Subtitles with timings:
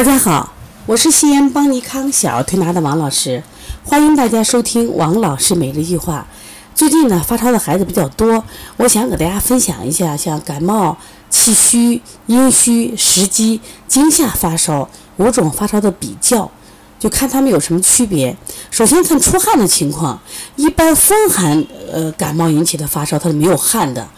[0.00, 0.54] 大家好，
[0.86, 3.42] 我是西安邦尼康小儿推拿的王老师，
[3.84, 6.26] 欢迎大家收听王老师每日一句话。
[6.74, 8.42] 最近呢，发烧的孩子比较多，
[8.78, 10.96] 我想给大家分享一下，像感冒、
[11.28, 16.50] 气虚、阴虚、食积、惊吓发烧五种发烧的比较，
[16.98, 18.34] 就看他们有什么区别。
[18.70, 20.18] 首先看出汗的情况，
[20.56, 21.62] 一般风寒
[21.92, 24.08] 呃感冒引起的发烧，它是没有汗的。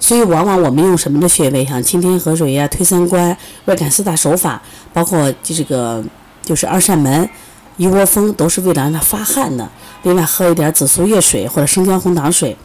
[0.00, 4.60] 所以，往往我们用什么的穴位，像清天河水呀、推三关、外感四大手法，
[4.94, 6.02] 包括这个
[6.42, 7.28] 就是二扇门、
[7.76, 9.70] 一窝蜂，都是为了让它发汗的。
[10.02, 12.56] 另外，喝一点紫苏叶水或者生姜红糖水。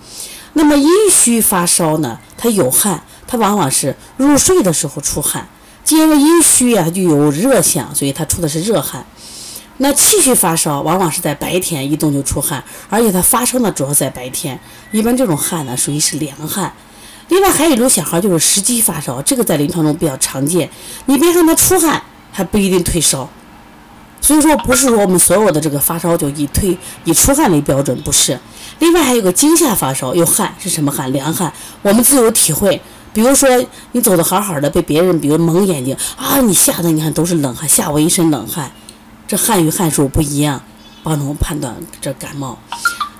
[0.53, 5.47] 那么阴虚发烧呢，它有汗，它往往是入睡的时候出汗。
[5.83, 9.05] 既然阴虚呀，它就有热象，所以它出的是热汗。
[9.77, 14.57] 那气虚发烧，往往是在白天一动就出汗，而且它发烧呢，主要在白天。
[14.91, 16.73] 一般这种汗呢，属于是凉汗。
[17.29, 20.69] 另外还有一种小孩就是食积发烧，这个在临床中比较常见。
[21.05, 23.27] 你别看他出汗，还不一定退烧。
[24.21, 28.39] 所以说不是说我们所有的这个发烧就以退以出汗为标准，不是。
[28.79, 31.11] 另外还有个惊吓发烧，有汗是什么汗？
[31.13, 32.81] 凉汗，我们自有体会。
[33.13, 33.47] 比如说
[33.93, 38.71] 你走的好好的，被别人比如蒙眼睛啊，你吓得你看都是冷汗，吓我一身冷汗。
[39.27, 40.61] 这汗与汗数不一样，
[41.03, 42.57] 帮助我们判断这感冒。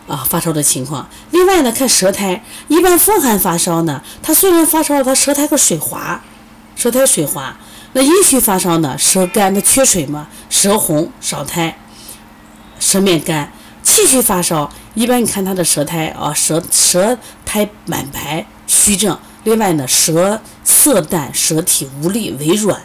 [0.07, 1.09] 啊，发烧的情况。
[1.31, 6.21] 另外呢，看舌苔，一般风寒发烧呢，他虽然发烧了，他舌苔和水滑，
[6.75, 7.57] 舌苔水滑。
[7.93, 11.77] 那阴虚发烧呢，舌干，它缺水嘛，舌红少苔，
[12.79, 13.51] 舌面干。
[13.81, 19.17] 气虚发烧，一般你看他的舌苔啊，舌舌苔满白，虚症。
[19.43, 22.81] 另外呢，舌色淡，舌体无力，微软。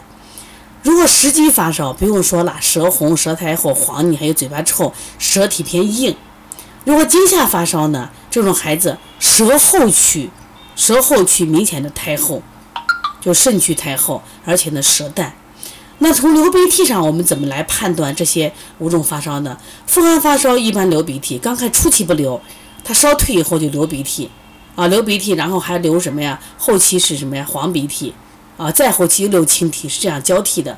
[0.83, 6.15] 如果食积发烧，不用说了，舌红，舌苔厚，黄腻，还有嘴巴臭，舌体偏硬。
[6.91, 8.11] 如果惊吓发烧呢？
[8.33, 10.29] 这种孩子舌后区，
[10.75, 12.43] 舌后区明显的苔厚，
[13.21, 15.33] 就肾区苔厚，而且呢舌淡。
[15.99, 19.57] 那从流鼻涕上，我们怎么来判断这些五种发烧呢？
[19.87, 22.43] 风寒发烧一般流鼻涕，刚开始初期不流，
[22.83, 24.29] 他烧退以后就流鼻涕，
[24.75, 26.41] 啊流鼻涕，然后还流什么呀？
[26.59, 27.47] 后期是什么呀？
[27.49, 28.13] 黄鼻涕，
[28.61, 30.77] 啊再后期又流清涕，是这样交替的。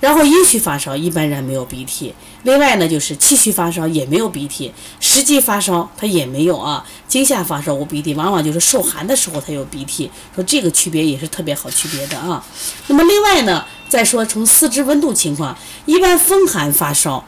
[0.00, 12.44] 然后阴虚发烧一般人没有鼻涕，另外呢就是气虚发烧也没有鼻涕，实际发烧他也没有啊，惊吓发烧无鼻涕，往往就是受寒的时候他有鼻涕，说这个区别也是特别好区别的啊。
[12.86, 17.24] 那么另外呢，再说从四肢温度情况，一般风寒发烧，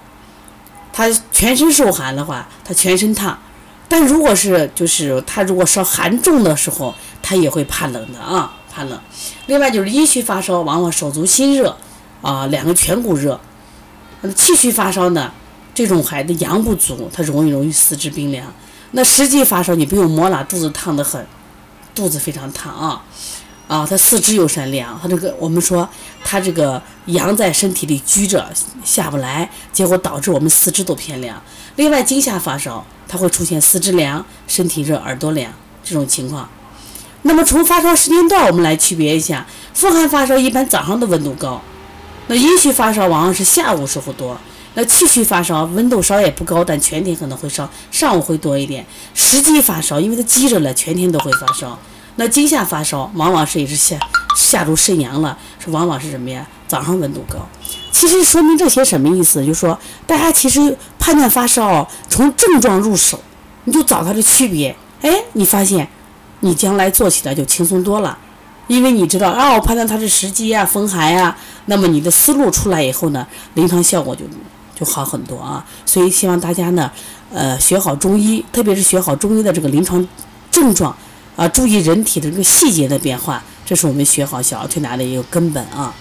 [0.92, 3.36] 他全身受寒的话，他全身烫，
[3.88, 8.98] 但如果是就是他如果烧寒重的时候，他也会怕冷的啊，怕冷。
[9.46, 11.76] 另外就是阴虚发烧，往往手足心热。
[12.22, 13.40] 啊，两个颧骨热，
[14.20, 15.32] 那气虚发烧呢？
[15.72, 18.52] 这种孩子阳不足，他容易容易四肢冰凉。
[18.90, 21.26] 那实际发烧你不用摸了，肚子烫得很，
[21.94, 23.02] 肚子非常烫啊
[23.68, 25.88] 啊，他四肢又善凉，他这个我们说
[26.22, 28.52] 他这个阳在身体里居着
[28.84, 31.42] 下不来，结果导致我们四肢都偏凉。
[31.76, 35.50] 另外惊吓发烧，他会出现四肢凉、身体热、耳朵凉
[35.82, 36.46] 这种情况。
[37.22, 41.60] 那么从发烧时间段我们来区别一下，风寒发烧一般早上的温度高。
[42.28, 44.38] 那阴虚发烧往往是下午时候多，
[44.74, 48.86] 那气虚发烧温度稍也不高，但全天可能会烧，上午会多一点。
[49.14, 51.78] 实际发烧，因为它积着了，全天都会发烧。
[52.16, 53.98] 那惊吓发烧往往是也是下
[54.36, 56.46] 下入肾阳了，是往往是什么呀？
[56.68, 57.38] 早上温度高。
[57.92, 59.44] 其实说明这些什么意思？
[59.44, 63.20] 就是说大家其实判断发烧从症状入手，
[63.64, 65.88] 你就找它的区别，哎，你发现
[66.40, 68.18] 你将来做起来就轻松多了。
[68.66, 71.36] 因为你知道啊，我判断它是实积啊、风寒呀，
[71.66, 74.24] 那么你的思路出来以后呢，临床效果就
[74.78, 75.66] 就好很多啊。
[75.84, 76.88] 所以希望大家呢，
[77.32, 80.06] 呃，学好中医，特别是学好中医的这个临床
[80.52, 80.96] 症状
[81.34, 85.92] 啊，注意人体的这个细节的变化，这是我们学好小儿推拿的一个根本啊。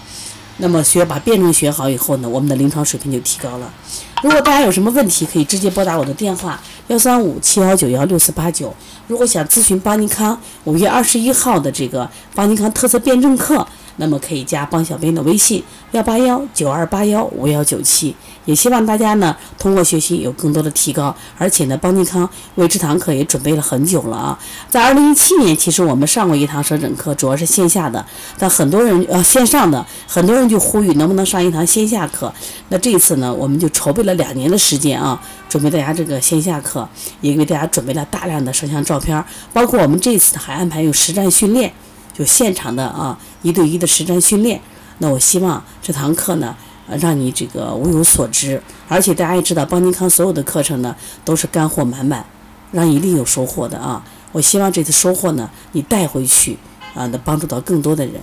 [0.58, 3.72] 那么学把辩证学好以后呢，我们的临床水平就提高了。
[4.22, 8.74] 如果大家有什么问题，可以直接拨打我的电话幺三五七幺九幺六四八九。
[9.06, 13.66] 如果想咨询邦尼康五月二十一号的这个邦尼康特色辩证课。
[13.96, 15.62] 那么可以加帮小编的微信
[15.92, 18.14] 幺八幺九二八幺五幺九七，
[18.44, 24.38] 也希望大家呢通过学习有更多的提高，而且呢邦尼康为这堂课也准备了很久了啊，
[24.68, 28.04] 在二零一七年其实我们上过一堂舌诊课，主要是线下的，
[28.38, 32.32] 但很多人呃线上的很多人就呼吁能不能上一堂线下课，
[32.68, 36.88] 那这一次呢我们就筹备了两年的时间啊，准备大家这个线下课，
[37.20, 39.22] 也给大家准备了大量的摄像照片，
[39.52, 41.72] 包括我们这次还安排有实战训练。
[42.12, 44.60] 就现场的啊，一对一的实战训练。
[44.98, 46.54] 那我希望这堂课呢，
[47.00, 48.62] 让你这个物有所值。
[48.88, 52.24] 而且大家也知道，邦尼康所有的课程呢，都是干货满满，
[52.72, 54.04] 让你一定有收获的啊。
[54.32, 56.58] 我希望这次收获呢，你带回去
[56.94, 58.20] 啊，能帮助到更多的人。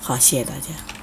[0.00, 0.95] 好，谢谢大家。